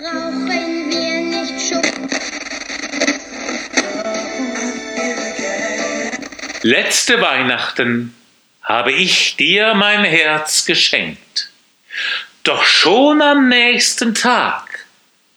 Brauchen 0.00 0.48
wir 0.48 1.20
nicht 1.20 1.60
Schutz. 1.60 1.90
Letzte 6.62 7.20
Weihnachten 7.20 8.14
habe 8.62 8.92
ich 8.92 9.36
dir 9.36 9.74
mein 9.74 10.04
Herz 10.04 10.64
geschenkt. 10.64 11.50
Doch 12.44 12.64
schon 12.64 13.20
am 13.20 13.50
nächsten 13.50 14.14
Tag 14.14 14.86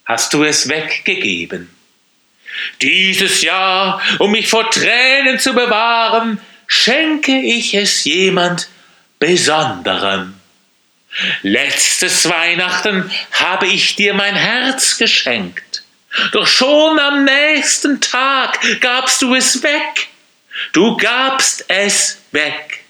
hast 0.05 0.33
du 0.33 0.45
es 0.45 0.69
weggegeben. 0.69 1.69
Dieses 2.81 3.41
Jahr, 3.41 4.01
um 4.19 4.31
mich 4.31 4.47
vor 4.47 4.71
Tränen 4.71 5.39
zu 5.39 5.53
bewahren, 5.53 6.39
schenke 6.67 7.37
ich 7.37 7.73
es 7.73 8.05
jemand 8.05 8.69
Besonderem. 9.19 10.35
Letztes 11.41 12.27
Weihnachten 12.27 13.11
habe 13.31 13.67
ich 13.67 13.95
dir 13.95 14.13
mein 14.13 14.35
Herz 14.35 14.97
geschenkt, 14.97 15.83
doch 16.31 16.47
schon 16.47 16.99
am 16.99 17.23
nächsten 17.23 18.01
Tag 18.01 18.59
gabst 18.81 19.21
du 19.21 19.33
es 19.35 19.61
weg. 19.63 20.07
Du 20.71 20.97
gabst 20.97 21.65
es 21.67 22.19
weg. 22.31 22.83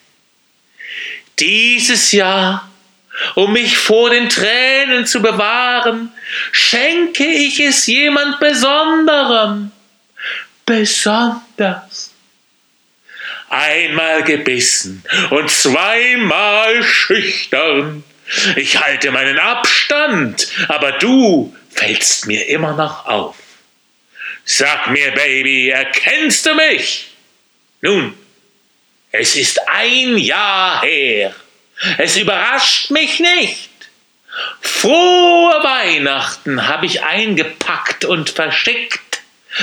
Dieses 1.40 2.12
Jahr, 2.12 2.70
um 3.36 3.54
mich 3.54 3.78
vor 3.78 4.10
den 4.10 4.30
Tränen 4.30 5.06
zu 5.06 5.22
bewahren, 5.22 6.12
schenke 6.52 7.26
ich 7.26 7.60
es 7.60 7.88
jemand 7.88 8.40
Besonderem. 8.40 9.72
Besonders. 10.66 12.12
Einmal 13.50 14.24
gebissen 14.24 15.04
und 15.30 15.50
zweimal 15.50 16.84
schüchtern. 16.84 18.04
Ich 18.56 18.80
halte 18.80 19.12
meinen 19.12 19.40
Abstand, 19.40 20.48
aber 20.68 20.94
du 20.94 21.56
fällst 21.70 22.28
mir 22.28 22.48
immer 22.48 22.74
noch 22.74 23.06
auf. 23.06 23.36
Sag 24.46 24.88
mir, 24.88 25.12
Baby, 25.12 25.70
erkennst 25.70 26.46
du 26.46 26.54
mich? 26.56 27.12
Nun, 27.82 28.18
es 29.12 29.36
ist 29.36 29.60
ein 29.70 30.18
Jahr 30.18 30.82
her. 30.82 31.36
Es 31.98 32.18
überrascht 32.18 32.92
mich 32.92 33.20
nicht. 33.20 33.70
Frohe 34.62 35.64
Weihnachten 35.64 36.68
habe 36.68 36.86
ich 36.86 37.04
eingepackt 37.04 38.06
und 38.06 38.32
verschickt 38.32 39.22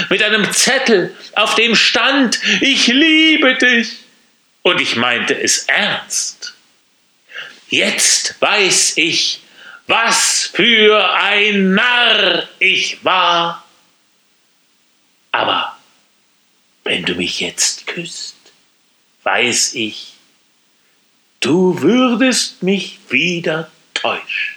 mit 0.09 0.23
einem 0.23 0.51
Zettel, 0.53 1.17
auf 1.35 1.57
dem 1.57 1.75
stand, 1.75 2.39
ich 2.61 2.87
liebe 2.87 3.55
dich. 3.57 3.97
Und 4.63 4.81
ich 4.81 4.97
meinte 4.97 5.35
es 5.35 5.65
ernst. 5.65 6.55
Jetzt 7.71 8.41
weiß 8.41 8.97
ich, 8.97 9.41
was 9.87 10.51
für 10.53 11.15
ein 11.15 11.75
Narr 11.75 12.49
ich 12.59 13.05
war. 13.05 13.65
Aber 15.31 15.79
wenn 16.83 17.05
du 17.05 17.15
mich 17.15 17.39
jetzt 17.39 17.87
küsst, 17.87 18.35
weiß 19.23 19.75
ich, 19.75 20.15
du 21.39 21.81
würdest 21.81 22.63
mich 22.65 22.99
wieder 23.09 23.71
täuschen. 23.95 24.57